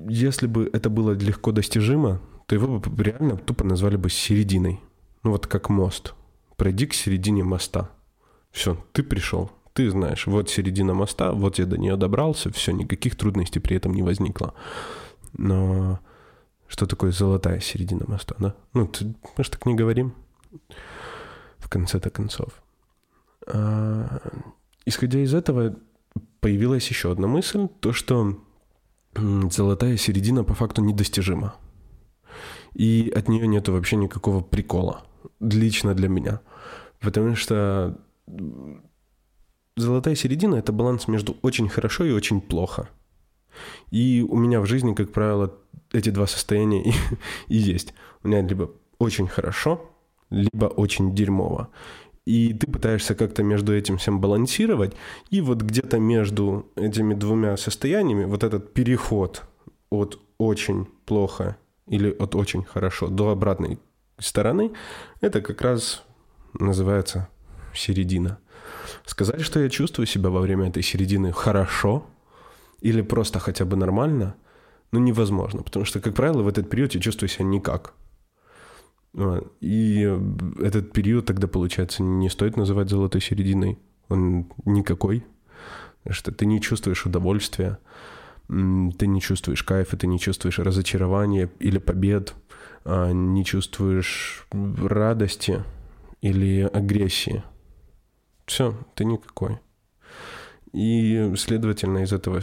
если 0.08 0.46
бы 0.46 0.70
это 0.72 0.90
было 0.90 1.12
легко 1.12 1.52
достижимо, 1.52 2.20
то 2.46 2.54
его 2.54 2.78
бы 2.78 3.02
реально 3.02 3.36
тупо 3.36 3.64
назвали 3.64 3.96
бы 3.96 4.10
серединой. 4.10 4.80
Ну 5.22 5.32
вот 5.32 5.46
как 5.46 5.68
мост. 5.68 6.14
Пройди 6.56 6.86
к 6.86 6.94
середине 6.94 7.44
моста. 7.44 7.90
Все, 8.50 8.82
ты 8.92 9.02
пришел, 9.02 9.50
ты 9.72 9.90
знаешь, 9.90 10.26
вот 10.26 10.48
середина 10.48 10.94
моста, 10.94 11.32
вот 11.32 11.58
я 11.58 11.66
до 11.66 11.76
нее 11.76 11.96
добрался, 11.96 12.50
все, 12.50 12.72
никаких 12.72 13.16
трудностей 13.16 13.60
при 13.60 13.76
этом 13.76 13.92
не 13.92 14.02
возникло. 14.02 14.54
Но 15.34 16.00
что 16.66 16.86
такое 16.86 17.12
золотая 17.12 17.60
середина 17.60 18.04
моста, 18.08 18.34
да? 18.38 18.54
Ну, 18.72 18.86
ты, 18.86 19.14
мы 19.36 19.44
же 19.44 19.50
так 19.50 19.66
не 19.66 19.74
говорим 19.74 20.14
в 21.58 21.68
конце-то 21.68 22.08
концов. 22.08 22.62
А, 23.46 24.20
исходя 24.86 25.18
из 25.18 25.34
этого, 25.34 25.76
появилась 26.46 26.88
еще 26.88 27.10
одна 27.10 27.26
мысль, 27.26 27.66
то, 27.80 27.92
что 27.92 28.38
золотая 29.50 29.96
середина 29.96 30.44
по 30.44 30.54
факту 30.54 30.80
недостижима. 30.80 31.56
И 32.72 33.12
от 33.16 33.28
нее 33.28 33.48
нету 33.48 33.72
вообще 33.72 33.96
никакого 33.96 34.42
прикола. 34.42 35.02
Лично 35.40 35.92
для 35.92 36.08
меня. 36.08 36.40
Потому 37.00 37.34
что 37.34 37.98
золотая 39.76 40.14
середина— 40.14 40.54
это 40.56 40.70
баланс 40.72 41.08
между 41.08 41.36
очень 41.42 41.68
хорошо 41.68 42.04
и 42.04 42.12
очень 42.12 42.40
плохо— 42.40 42.88
и 43.90 44.24
у 44.28 44.36
меня 44.36 44.60
в 44.60 44.66
жизни, 44.66 44.94
как 44.94 45.12
правило, 45.12 45.52
эти 45.92 46.10
два 46.10 46.28
состояния 46.28 46.84
и, 46.84 46.92
и 47.48 47.56
есть. 47.56 47.94
У 48.22 48.28
меня 48.28 48.42
либо 48.42 48.70
очень 48.98 49.26
хорошо, 49.26 49.90
либо 50.30 50.66
очень 50.66 51.12
дерьмово. 51.14 51.70
И 52.26 52.52
ты 52.52 52.66
пытаешься 52.66 53.14
как-то 53.14 53.42
между 53.44 53.72
этим 53.72 53.98
всем 53.98 54.20
балансировать, 54.20 54.94
и 55.30 55.40
вот 55.40 55.62
где-то 55.62 55.98
между 55.98 56.66
этими 56.74 57.14
двумя 57.14 57.56
состояниями 57.56 58.24
вот 58.24 58.42
этот 58.42 58.74
переход 58.74 59.44
от 59.90 60.20
очень 60.38 60.86
плохо 61.06 61.56
или 61.86 62.10
от 62.10 62.34
очень 62.34 62.64
хорошо 62.64 63.06
до 63.06 63.30
обратной 63.30 63.78
стороны, 64.18 64.72
это 65.20 65.40
как 65.40 65.62
раз 65.62 66.02
называется 66.58 67.28
середина. 67.74 68.38
Сказать, 69.04 69.40
что 69.42 69.60
я 69.60 69.68
чувствую 69.68 70.06
себя 70.06 70.30
во 70.30 70.40
время 70.40 70.68
этой 70.68 70.82
середины 70.82 71.32
хорошо 71.32 72.06
или 72.80 73.02
просто 73.02 73.38
хотя 73.38 73.64
бы 73.64 73.76
нормально, 73.76 74.34
ну 74.90 74.98
невозможно, 74.98 75.62
потому 75.62 75.84
что, 75.84 76.00
как 76.00 76.14
правило, 76.14 76.42
в 76.42 76.48
этот 76.48 76.68
период 76.68 76.94
я 76.94 77.00
чувствую 77.00 77.28
себя 77.28 77.44
никак. 77.44 77.94
И 79.60 80.18
этот 80.60 80.92
период 80.92 81.26
тогда, 81.26 81.48
получается, 81.48 82.02
не 82.02 82.28
стоит 82.28 82.56
называть 82.56 82.90
золотой 82.90 83.20
серединой. 83.20 83.78
Он 84.08 84.46
никакой. 84.64 85.24
Что 86.08 86.32
ты 86.32 86.46
не 86.46 86.60
чувствуешь 86.60 87.06
удовольствия, 87.06 87.78
ты 88.48 89.06
не 89.06 89.20
чувствуешь 89.20 89.62
кайфа, 89.62 89.96
ты 89.96 90.06
не 90.06 90.20
чувствуешь 90.20 90.58
разочарования 90.58 91.50
или 91.58 91.78
побед, 91.78 92.34
а 92.84 93.10
не 93.10 93.44
чувствуешь 93.44 94.46
радости 94.52 95.64
или 96.20 96.60
агрессии. 96.72 97.42
Все, 98.44 98.78
ты 98.94 99.04
никакой. 99.04 99.58
И, 100.72 101.32
следовательно, 101.36 102.04
из 102.04 102.12
этого 102.12 102.42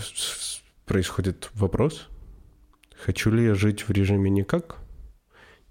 происходит 0.86 1.50
вопрос, 1.54 2.10
хочу 2.98 3.32
ли 3.32 3.46
я 3.46 3.56
жить 3.56 3.88
в 3.88 3.92
режиме 3.92 4.30
никак? 4.30 4.80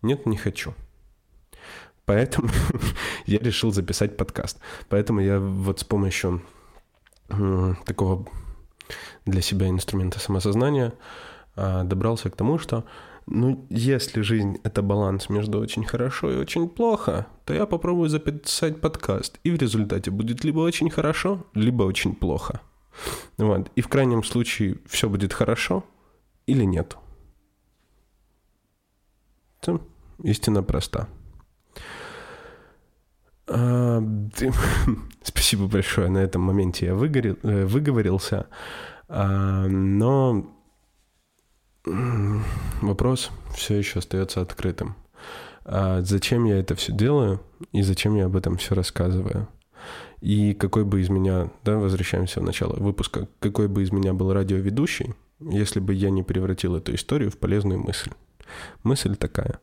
Нет, 0.00 0.26
не 0.26 0.37
хочу. 0.37 0.75
Поэтому 2.04 2.49
я 3.26 3.38
решил 3.38 3.73
записать 3.73 4.16
подкаст. 4.16 4.59
Поэтому 4.88 5.21
я 5.21 5.38
вот 5.38 5.80
с 5.80 5.85
помощью 5.85 6.42
такого 7.87 8.26
для 9.25 9.40
себя 9.40 9.68
инструмента 9.68 10.18
самосознания 10.18 10.92
а, 11.56 11.85
добрался 11.85 12.28
к 12.30 12.37
тому, 12.37 12.59
что 12.59 12.85
ну, 13.26 13.66
если 13.71 14.21
жизнь— 14.23 14.59
это 14.64 14.82
баланс 14.82 15.28
между 15.28 15.61
очень 15.61 15.85
хорошо 15.85 16.30
и 16.32 16.37
очень 16.37 16.68
плохо, 16.68 17.26
то 17.44 17.54
я 17.54 17.66
попробую 17.66 18.09
записать 18.09 18.80
подкаст, 18.80 19.38
и 19.44 19.50
в 19.50 19.56
результате 19.56 20.11
будет 20.11 20.44
либо 20.44 20.59
очень 20.61 20.90
хорошо, 20.90 21.47
либо 21.54 21.85
очень 21.85 22.14
плохо. 22.14 22.61
Вот. 23.38 23.71
И 23.76 23.80
в 23.80 23.88
крайнем 23.88 24.25
случае 24.25 24.78
все 24.87 25.09
будет 25.09 25.32
хорошо 25.32 25.85
или 26.47 26.64
нет. 26.64 26.97
Это 29.61 29.80
истина 30.25 30.62
проста. 30.62 31.09
А, 33.54 34.02
спасибо 35.23 35.66
большое. 35.66 36.09
На 36.09 36.18
этом 36.18 36.42
моменте 36.42 36.87
я 36.87 36.94
выгорел, 36.94 37.37
э, 37.42 37.66
выговорился. 37.66 38.47
А, 39.09 39.66
но 39.68 40.47
вопрос 41.85 43.30
все 43.54 43.76
еще 43.76 43.99
остается 43.99 44.40
открытым. 44.40 44.97
А 45.64 46.00
зачем 46.00 46.44
я 46.44 46.59
это 46.59 46.75
все 46.75 46.92
делаю 46.92 47.40
и 47.73 47.82
зачем 47.82 48.16
я 48.16 48.26
об 48.26 48.37
этом 48.37 48.56
все 48.56 48.75
рассказываю? 48.75 49.49
И 50.21 50.54
какой 50.54 50.85
бы 50.85 51.00
из 51.00 51.11
меня, 51.11 51.50
да, 51.64 51.76
возвращаемся 51.76 52.40
в 52.40 52.44
начало 52.44 52.76
выпуска, 52.76 53.28
какой 53.40 53.68
бы 53.68 53.82
из 53.82 53.90
меня 53.90 54.14
был 54.14 54.32
радиоведущий, 54.32 55.14
если 55.40 55.80
бы 55.80 55.92
я 55.92 56.11
не 56.11 56.23
превратил 56.23 56.76
эту 56.76 56.94
историю 56.94 57.30
в 57.30 57.37
полезную 57.37 57.80
мысль. 57.80 58.12
Мысль 58.82 59.16
такая, 59.16 59.59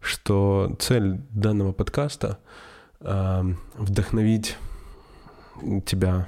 что 0.00 0.76
цель 0.80 1.20
данного 1.30 1.72
подкаста 1.72 2.38
э, 3.00 3.42
вдохновить 3.76 4.56
тебя 5.86 6.26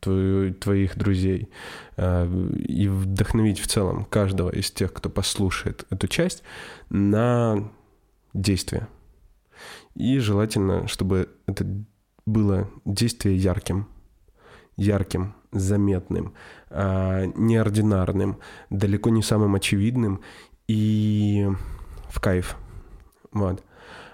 твою, 0.00 0.54
твоих 0.54 0.96
друзей 0.96 1.48
э, 1.96 2.26
и 2.56 2.88
вдохновить 2.88 3.60
в 3.60 3.66
целом 3.66 4.04
каждого 4.04 4.50
из 4.50 4.70
тех, 4.70 4.92
кто 4.92 5.08
послушает 5.08 5.86
эту 5.90 6.08
часть, 6.08 6.42
на 6.88 7.70
действие. 8.34 8.88
И 9.94 10.18
желательно, 10.18 10.88
чтобы 10.88 11.28
это 11.46 11.66
было 12.26 12.70
действие 12.84 13.36
ярким, 13.36 13.88
ярким, 14.76 15.34
заметным, 15.52 16.34
э, 16.70 17.26
неординарным, 17.34 18.38
далеко 18.70 19.10
не 19.10 19.22
самым 19.22 19.54
очевидным 19.54 20.22
и 20.68 21.48
в 22.08 22.20
кайф. 22.20 22.56
Вот. 23.32 23.64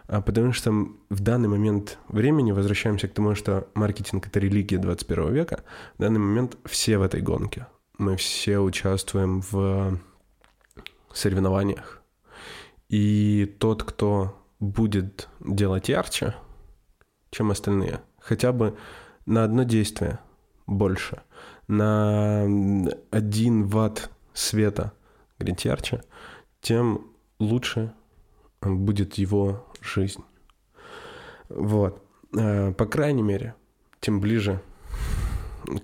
А 0.09 0.21
потому 0.21 0.53
что 0.53 0.71
в 1.09 1.21
данный 1.21 1.49
момент 1.49 1.99
времени, 2.09 2.53
возвращаемся 2.53 3.09
к 3.09 3.13
тому, 3.13 3.35
что 3.35 3.69
маркетинг— 3.75 4.27
это 4.29 4.39
религия 4.39 4.79
21 4.79 5.33
века, 5.33 5.65
в 5.99 6.03
данный 6.03 6.21
момент 6.21 6.57
все 6.65 6.99
в 6.99 7.03
этой 7.03 7.21
гонке. 7.21 7.67
Мы 7.99 8.17
все 8.17 8.59
участвуем 8.59 9.43
в 9.51 9.99
соревнованиях. 11.13 12.03
И 12.89 13.57
тот, 13.59 13.83
кто 13.83 14.41
будет 14.61 15.29
делать 15.41 15.89
ярче, 15.89 16.35
чем 17.31 17.51
остальные, 17.51 18.01
хотя 18.21 18.53
бы 18.53 18.77
на 19.25 19.43
одно 19.43 19.65
действие 19.65 20.21
больше, 20.67 21.23
на 21.67 22.47
один 23.11 23.65
ватт 23.67 24.11
света 24.33 24.93
говорить 25.39 25.65
ярче, 25.65 26.03
тем 26.61 27.09
лучше 27.39 27.93
будет 28.61 29.15
его 29.15 29.66
жизнь. 29.83 30.23
Вот. 31.49 32.03
Э, 32.37 32.73
по 32.73 32.87
крайней 32.87 33.23
мере, 33.23 33.55
тем 34.01 34.21
ближе 34.21 34.61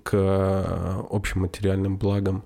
к 0.03 1.07
общим 1.11 1.41
материальным 1.41 1.99
благам 1.99 2.45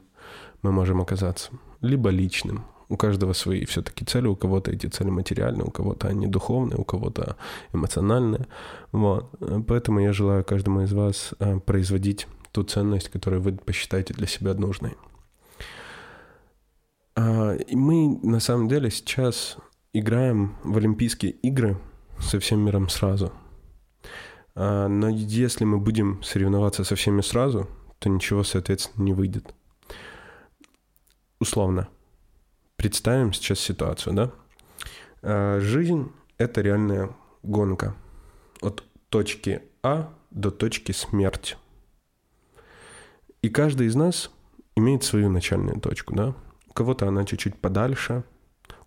мы 0.62 0.72
можем 0.72 1.00
оказаться. 1.00 1.50
Либо 1.80 2.11
личным. 2.11 2.64
У 2.88 2.96
каждого 2.96 3.32
свои 3.32 3.64
все-таки 3.64 4.04
цели. 4.04 4.26
У 4.26 4.37
кого-то 4.37 4.70
эти 4.70 4.87
цели 4.87 5.11
материальные, 5.11 5.64
у 5.64 5.70
кого-то 5.70 6.09
они 6.09 6.26
духовные, 6.28 6.78
у 6.78 6.85
кого-то 6.85 7.37
эмоциональные. 7.72 8.46
Вот. 8.92 9.30
Поэтому 9.66 10.00
я 10.00 10.12
желаю 10.12 10.44
каждому 10.44 10.82
из 10.82 10.92
вас 10.92 11.35
э, 11.38 11.59
производить 11.59 12.26
ту 12.52 12.62
ценность, 12.62 13.09
которую 13.11 13.42
вы 13.42 13.52
посчитаете 13.52 14.14
для 14.14 14.26
себя 14.26 14.54
нужной. 14.54 14.96
И 17.68 17.76
мы 17.76 18.18
на 18.22 18.40
самом 18.40 18.68
деле 18.68 18.90
сейчас 18.90 19.56
играем 19.98 20.56
в 20.62 20.76
Олимпийские 20.76 21.32
игры 21.32 21.78
со 22.18 22.38
всем 22.38 22.61
миром 22.61 22.88
сразу. 22.88 23.32
А, 24.54 24.88
но 24.88 25.09
если 25.09 25.64
мы 25.64 25.78
будем 25.78 26.22
соревноваться 26.22 26.85
со 26.85 26.96
всеми 26.96 27.22
сразу, 27.22 27.68
то 27.98 28.09
ничего, 28.09 28.42
соответственно, 28.42 29.04
не 29.04 29.12
выйдет. 29.12 29.54
Условно. 31.40 31.88
Представим 32.76 33.32
сейчас 33.32 33.59
ситуацию, 33.59 34.14
да? 34.14 34.32
А, 35.22 35.61
жизнь— 35.61 36.12
это 36.38 36.61
реальная 36.61 37.11
гонка. 37.42 37.94
От 38.61 38.85
точки 39.09 39.62
А 39.82 40.12
до 40.30 40.50
точки 40.50 40.92
смерти. 40.92 41.56
И 43.40 43.48
каждый 43.48 43.87
из 43.87 43.94
нас 43.94 44.30
имеет 44.74 45.04
свою 45.04 45.30
начальную 45.30 45.80
точку, 45.80 46.14
да? 46.14 46.35
У 46.68 46.72
кого-то 46.72 47.09
она 47.09 47.24
чуть-чуть 47.24 47.59
подальше— 47.59 48.24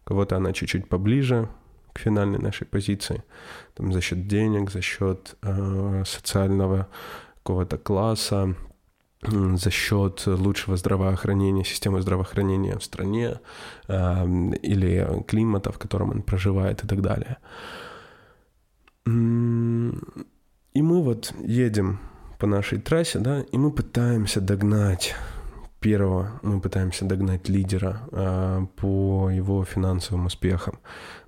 кого-то 0.10 0.38
она 0.38 0.54
чуть-чуть 0.54 0.89
поближе 0.89 1.48
к 1.93 2.00
финальной 2.00 2.39
нашей 2.39 2.65
позиции, 2.65 3.24
там, 3.76 3.93
за 3.93 4.02
счет 4.02 4.28
денег, 4.28 4.72
за 4.72 4.82
счет 4.82 5.36
э, 5.43 6.04
социального 6.06 6.88
какого-то 7.38 7.78
класса, 7.78 8.56
за 9.22 9.69
счет 9.69 10.24
лучшего 10.26 10.78
здравоохранения, 10.78 11.63
системы 11.63 12.02
здравоохранения 12.02 12.76
в 12.78 12.84
стране 12.84 13.39
э, 13.88 14.26
или 14.63 15.24
климата, 15.28 15.72
в 15.72 15.78
котором 15.78 16.10
он 16.10 16.22
проживает 16.24 16.84
и 16.84 16.88
так 16.88 17.02
далее. 17.02 17.38
И 19.06 20.82
мы 20.82 21.04
вот 21.04 21.34
едем 21.39 22.00
по 22.39 22.48
нашей 22.48 22.80
трассе, 22.80 23.19
да, 23.19 23.41
и 23.41 23.58
мы 23.58 23.72
пытаемся 23.72 24.41
догнать 24.41 25.15
первого 25.80 26.39
мы 26.44 26.62
пытаемся 26.62 27.06
догнать 27.06 27.50
лидера 27.50 28.02
э, 28.12 28.65
по 28.76 29.30
его 29.30 29.63
финансовым 29.63 30.26
успехам. 30.26 30.80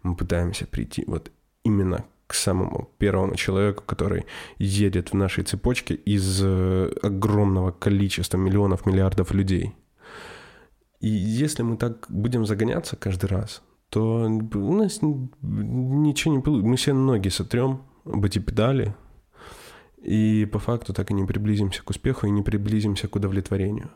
Мы 0.04 0.16
пытаемся 0.16 0.66
прийти 0.66 1.04
вот 1.08 1.32
именно 1.64 2.06
к 2.28 2.34
самому 2.34 2.90
первому 2.98 3.36
человеку, 3.36 3.84
который 3.86 4.26
едет 4.58 5.10
в 5.10 5.16
нашей 5.16 5.44
цепочке 5.44 5.96
из 5.96 6.42
э, 6.44 6.92
огромного 7.02 7.72
количества 7.72 8.38
миллионов, 8.38 8.86
миллиардов 8.86 9.32
людей. 9.34 9.76
И 11.00 11.10
если 11.10 11.64
мы 11.64 11.78
так 11.78 12.06
будем 12.10 12.46
загоняться 12.46 12.96
каждый 12.96 13.26
раз, 13.26 13.62
то 13.90 14.26
у 14.26 14.74
нас 14.74 15.00
ничего 15.02 16.36
не 16.36 16.42
получится. 16.42 16.70
Мы 16.70 16.76
все 16.78 16.94
ноги 16.94 17.30
сотрем 17.30 17.82
об 18.06 18.24
эти 18.24 18.40
педали, 18.40 18.96
и 20.02 20.48
по 20.52 20.60
факту 20.60 20.94
так 20.94 21.12
и 21.12 21.14
не 21.14 21.26
приблизимся 21.26 21.84
к 21.84 21.90
успеху 21.90 22.28
и 22.28 22.32
не 22.32 22.42
приблизимся 22.42 23.08
к 23.08 23.16
удовлетворению 23.16 23.90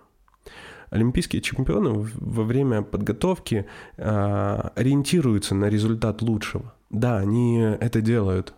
олимпийские 0.89 1.41
чемпионы 1.41 1.91
во 2.15 2.43
время 2.43 2.81
подготовки 2.81 3.65
э, 3.97 4.69
ориентируются 4.75 5.55
на 5.55 5.65
результат 5.65 6.21
лучшего. 6.21 6.73
Да, 6.89 7.17
они 7.17 7.57
это 7.59 8.01
делают. 8.01 8.53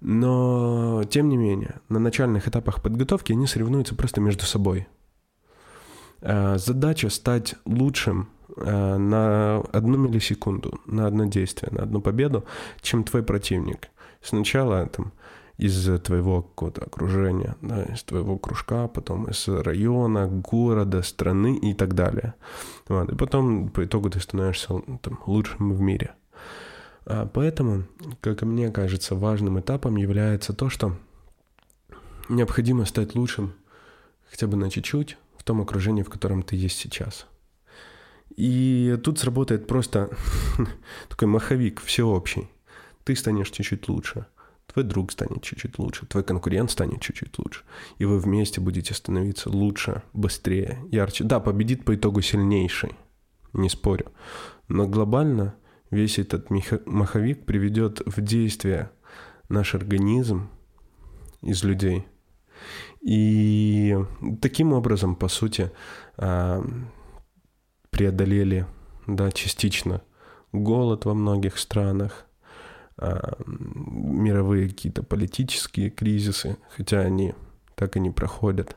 Но, 0.00 1.04
тем 1.08 1.28
не 1.28 1.36
менее, 1.36 1.76
на 1.88 2.00
начальных 2.00 2.48
этапах 2.48 2.82
подготовки 2.82 3.32
они 3.32 3.46
соревнуются 3.46 3.94
просто 3.94 4.20
между 4.20 4.44
собой. 4.44 4.88
Э, 6.20 6.58
задача 6.58 7.08
стать 7.08 7.54
лучшим 7.64 8.28
э, 8.56 8.96
на 8.96 9.58
одну 9.72 9.98
миллисекунду, 9.98 10.80
на 10.86 11.06
одно 11.06 11.26
действие, 11.26 11.72
на 11.72 11.82
одну 11.82 12.00
победу, 12.00 12.44
чем 12.80 13.04
твой 13.04 13.22
противник. 13.22 13.88
Сначала 14.20 14.86
там 14.86 15.12
из 15.58 16.00
твоего 16.00 16.42
какого-то 16.42 16.82
окружения, 16.82 17.56
да, 17.60 17.84
из 17.84 18.02
твоего 18.02 18.38
кружка, 18.38 18.88
потом 18.88 19.26
из 19.26 19.46
района, 19.48 20.26
города, 20.26 21.02
страны 21.02 21.56
и 21.56 21.74
так 21.74 21.94
далее. 21.94 22.34
Вот. 22.88 23.12
И 23.12 23.16
потом 23.16 23.68
по 23.68 23.84
итогу 23.84 24.10
ты 24.10 24.20
становишься 24.20 24.80
там, 25.02 25.20
лучшим 25.26 25.72
в 25.72 25.80
мире. 25.80 26.14
А 27.04 27.26
поэтому, 27.26 27.84
как 28.20 28.42
мне 28.42 28.70
кажется, 28.70 29.14
важным 29.14 29.60
этапом 29.60 29.96
является 29.96 30.52
то, 30.52 30.70
что 30.70 30.96
необходимо 32.28 32.84
стать 32.84 33.14
лучшим 33.14 33.54
хотя 34.30 34.46
бы 34.46 34.56
на 34.56 34.70
чуть-чуть 34.70 35.18
в 35.36 35.44
том 35.44 35.60
окружении, 35.60 36.02
в 36.02 36.10
котором 36.10 36.42
ты 36.42 36.56
есть 36.56 36.78
сейчас. 36.78 37.26
И 38.34 38.98
тут 39.04 39.18
сработает 39.18 39.66
просто 39.66 40.10
такой 41.08 41.28
маховик 41.28 41.82
всеобщий. 41.82 42.48
Ты 43.04 43.14
станешь 43.16 43.50
чуть-чуть 43.50 43.88
лучше– 43.88 44.26
твой 44.72 44.84
друг 44.84 45.12
станет 45.12 45.42
чуть-чуть 45.42 45.78
лучше, 45.78 46.06
твой 46.06 46.24
конкурент 46.24 46.70
станет 46.70 47.00
чуть-чуть 47.00 47.38
лучше, 47.38 47.62
и 47.98 48.04
вы 48.04 48.18
вместе 48.18 48.60
будете 48.60 48.94
становиться 48.94 49.50
лучше, 49.50 50.02
быстрее, 50.12 50.82
ярче. 50.90 51.24
Да, 51.24 51.40
победит 51.40 51.84
по 51.84 51.94
итогу 51.94 52.22
сильнейший, 52.22 52.92
не 53.52 53.68
спорю, 53.68 54.12
но 54.68 54.86
глобально 54.86 55.54
весь 55.90 56.18
этот 56.18 56.48
маховик 56.86 57.44
приведет 57.44 58.00
в 58.06 58.20
действие 58.22 58.90
наш 59.48 59.74
организм 59.74 60.48
из 61.42 61.62
людей. 61.64 62.06
И 63.00 63.98
таким 64.40 64.72
образом, 64.72 65.16
по 65.16 65.28
сути, 65.28 65.72
а, 66.16 66.64
преодолели, 67.90 68.66
да, 69.06 69.32
частично 69.32 70.02
голод 70.52 71.04
во 71.04 71.14
многих 71.14 71.58
странах– 71.58 72.26
мировые 73.46 74.68
какие-то 74.68 75.02
политические 75.02 75.90
кризисы, 75.90 76.56
хотя 76.76 77.00
они 77.00 77.34
так 77.74 77.96
и 77.96 78.00
не 78.00 78.10
проходят, 78.10 78.76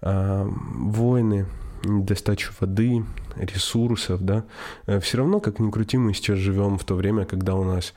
а, 0.00 0.46
войны, 0.46 1.46
недостачу 1.84 2.52
воды, 2.60 3.04
ресурсов, 3.36 4.22
да, 4.22 4.44
э, 4.86 5.00
все 5.00 5.18
равно, 5.18 5.40
как 5.40 5.58
ни 5.58 5.70
крути, 5.70 5.98
мы 5.98 6.14
сейчас 6.14 6.38
живем 6.38 6.78
в 6.78 6.84
то 6.84 6.94
время, 6.94 7.24
когда 7.24 7.54
у 7.56 7.64
нас 7.64 7.94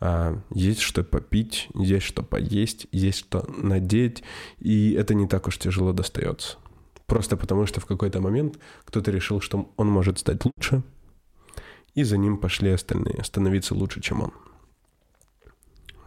а, 0.00 0.38
есть 0.50 0.80
что 0.80 1.04
попить, 1.04 1.68
есть 1.74 2.06
что 2.06 2.22
поесть, 2.22 2.86
есть 2.92 3.18
что 3.18 3.44
надеть, 3.56 4.22
и 4.58 4.92
это 4.92 5.14
не 5.14 5.26
так 5.26 5.46
уж 5.46 5.58
тяжело 5.58 5.92
достается. 5.92 6.58
Просто 7.06 7.36
потому, 7.36 7.66
что 7.66 7.80
в 7.80 7.86
какой-то 7.86 8.20
момент 8.20 8.58
кто-то 8.84 9.10
решил, 9.10 9.40
что 9.40 9.70
он 9.76 9.88
может 9.88 10.18
стать 10.18 10.44
лучше, 10.44 10.82
и 11.94 12.04
за 12.04 12.16
ним 12.16 12.38
пошли 12.38 12.70
остальные, 12.70 13.24
становиться 13.24 13.74
лучше, 13.74 14.00
чем 14.00 14.22
он. 14.22 14.32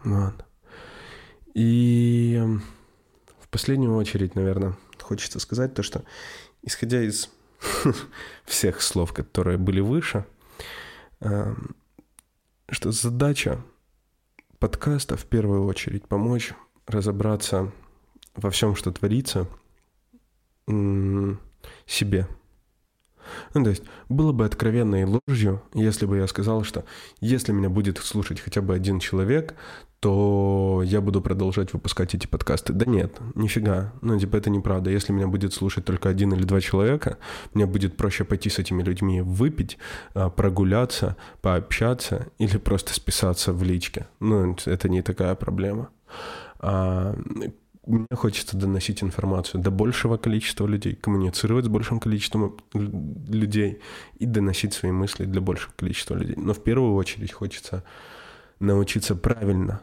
Вот. 0.04 0.44
И 1.54 2.36
эм, 2.38 2.62
в 3.40 3.48
последнюю 3.48 3.96
очередь, 3.96 4.34
наверное, 4.34 4.76
хочется 5.00 5.38
сказать 5.40 5.74
то, 5.74 5.82
что 5.82 6.04
исходя 6.62 7.02
из 7.02 7.30
всех 8.44 8.82
слов, 8.82 9.12
которые 9.12 9.58
были 9.58 9.80
выше, 9.80 10.26
эм, 11.20 11.74
что 12.68 12.92
задача 12.92 13.60
подкаста 14.58 15.16
в 15.16 15.24
первую 15.24 15.64
очередь 15.64 16.06
помочь 16.06 16.52
разобраться 16.86 17.72
во 18.34 18.50
всем, 18.50 18.76
что 18.76 18.92
творится, 18.92 19.46
себе– 21.86 22.28
ну, 23.54 23.64
то 23.64 23.70
есть, 23.70 23.82
было 24.08 24.32
бы 24.32 24.44
откровенной 24.44 25.04
ложью, 25.04 25.62
если 25.74 26.06
бы 26.06 26.18
я 26.18 26.26
сказал, 26.26 26.64
что 26.64 26.84
если 27.20 27.52
меня 27.52 27.68
будет 27.68 27.98
слушать 27.98 28.40
хотя 28.40 28.60
бы 28.60 28.74
один 28.74 29.00
человек, 29.00 29.54
то 30.04 30.82
я 30.84 31.00
буду 31.00 31.22
продолжать 31.22 31.72
выпускать 31.72 32.14
эти 32.14 32.26
подкасты. 32.26 32.74
Да 32.74 32.84
нет, 32.84 33.16
нифига. 33.34 33.94
Ну, 34.02 34.18
типа, 34.18 34.36
это 34.36 34.50
неправда. 34.50 34.90
Если 34.90 35.14
меня 35.14 35.28
будет 35.28 35.54
слушать 35.54 35.86
только 35.86 36.10
один 36.10 36.34
или 36.34 36.42
два 36.42 36.60
человека, 36.60 37.16
мне 37.54 37.64
будет 37.64 37.96
проще 37.96 38.24
пойти 38.24 38.50
с 38.50 38.58
этими 38.58 38.82
людьми 38.82 39.22
выпить, 39.22 39.78
а, 40.12 40.28
прогуляться, 40.28 41.16
пообщаться 41.40 42.26
или 42.36 42.58
просто 42.58 42.92
списаться 42.92 43.54
в 43.54 43.62
личке. 43.62 44.06
Ну, 44.20 44.54
это 44.66 44.90
не 44.90 45.00
такая 45.00 45.34
проблема. 45.36 45.88
Мне 47.86 48.06
хочется 48.12 48.56
доносить 48.56 49.02
информацию 49.02 49.60
до 49.60 49.70
большего 49.70 50.16
количества 50.16 50.66
людей, 50.66 50.94
коммуницировать 50.94 51.66
с 51.66 51.68
большим 51.68 52.00
количеством 52.00 52.56
людей 52.72 53.80
и 54.18 54.24
доносить 54.24 54.72
свои 54.72 54.90
мысли 54.90 55.26
для 55.26 55.40
большего 55.42 55.72
количества 55.76 56.14
людей. 56.14 56.36
Но 56.36 56.54
в 56.54 56.62
первую 56.62 56.94
очередь 56.94 57.32
хочется 57.32 57.84
научиться 58.58 59.14
правильно, 59.14 59.82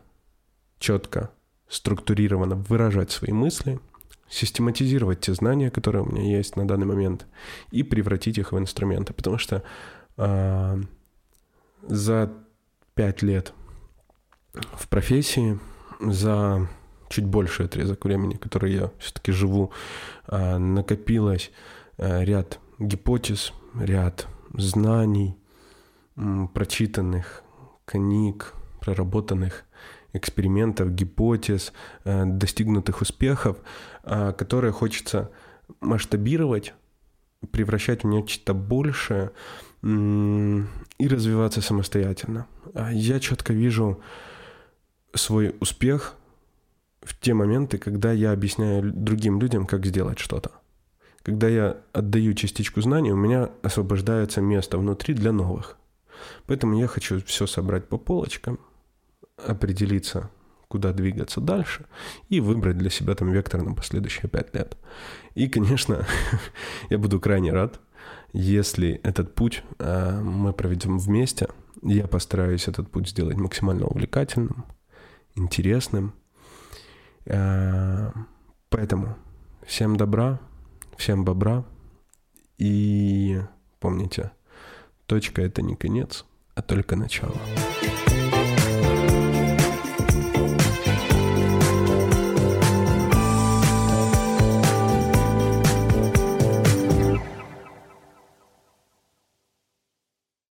четко, 0.79 1.29
структурированно 1.67 2.55
выражать 2.55 3.11
свои 3.11 3.33
мысли, 3.33 3.79
систематизировать 4.29 5.21
те 5.21 5.33
знания, 5.35 5.69
которые 5.69 6.03
у 6.03 6.11
меня 6.11 6.37
есть 6.37 6.55
на 6.55 6.67
данный 6.67 6.87
момент, 6.87 7.27
и 7.69 7.83
превратить 7.83 8.39
их 8.39 8.51
в 8.51 8.57
инструменты. 8.57 9.13
Потому 9.13 9.37
что 9.37 9.63
э, 10.17 10.81
за 11.83 12.33
пять 12.95 13.21
лет 13.21 13.53
в 14.53 14.87
профессии, 14.87 15.59
за 15.99 16.67
чуть 17.11 17.25
больший 17.25 17.65
отрезок 17.65 18.05
времени, 18.05 18.35
который 18.35 18.73
я 18.73 18.91
все-таки 18.97 19.31
живу, 19.31 19.71
а, 20.27 20.57
накопилось 20.57 21.51
а, 21.97 22.23
ряд 22.23 22.59
гипотез, 22.79 23.53
ряд 23.79 24.27
знаний, 24.53 25.37
прочитанных 26.53 27.43
книг, 27.85 28.53
проработанных 28.79 29.65
экспериментов, 30.13 30.91
гипотез, 30.91 31.73
а, 32.05 32.25
достигнутых 32.25 33.01
успехов, 33.01 33.57
которые 34.03 34.71
хочется 34.71 35.29
масштабировать, 35.79 36.73
превращать 37.51 38.03
в 38.03 38.07
нечто 38.07 38.53
большее 38.53 39.31
и 39.83 41.07
развиваться 41.07 41.61
самостоятельно. 41.61 42.47
Я 42.91 43.19
четко 43.19 43.53
вижу 43.53 44.01
свой 45.13 45.55
успех 45.59 46.15
в 47.01 47.19
те 47.19 47.33
моменты, 47.33 47.77
когда 47.77 48.11
я 48.11 48.31
объясняю 48.31 48.91
другим 48.93 49.39
людям, 49.39 49.65
как 49.65 49.85
сделать 49.85 50.19
что-то. 50.19 50.51
Когда 51.23 51.47
я 51.47 51.77
отдаю 51.93 52.33
частичку 52.33 52.81
знаний, 52.81 53.11
у 53.11 53.15
меня 53.15 53.49
освобождается 53.63 54.41
место 54.41 54.77
внутри 54.77 55.13
для 55.13 55.31
новых. 55.31 55.77
Поэтому 56.45 56.79
я 56.79 56.87
хочу 56.87 57.21
все 57.23 57.47
собрать 57.47 57.87
по 57.87 57.97
полочкам, 57.97 58.59
определиться, 59.37 60.29
куда 60.67 60.93
двигаться 60.93 61.41
дальше, 61.41 61.85
и 62.29 62.39
выбрать 62.39 62.77
для 62.77 62.89
себя 62.89 63.15
там 63.15 63.31
вектор 63.31 63.61
на 63.61 63.73
последующие 63.73 64.29
пять 64.29 64.53
лет. 64.53 64.77
И, 65.35 65.47
конечно, 65.47 66.05
я 66.89 66.97
буду 66.97 67.19
крайне 67.19 67.51
рад, 67.51 67.79
если 68.33 68.99
этот 69.03 69.35
путь 69.35 69.63
э, 69.79 70.21
мы 70.21 70.53
проведем 70.53 70.97
вместе. 70.97 71.49
Я 71.83 72.07
постараюсь 72.07 72.67
этот 72.67 72.89
путь 72.91 73.09
сделать 73.09 73.37
максимально 73.37 73.87
увлекательным, 73.87 74.65
интересным– 75.35 76.13
поэтому 77.25 79.15
всем 79.65 79.95
добра, 79.97 80.39
всем 80.97 81.25
бобра. 81.25 81.65
И 82.57 83.41
помните, 83.79 84.31
точка 85.05 85.41
это 85.41 85.61
не 85.61 85.75
конец, 85.75 86.25
а 86.55 86.61
только 86.61 86.95
начало. 86.95 87.35